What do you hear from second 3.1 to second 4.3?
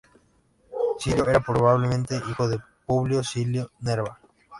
Silio Nerva.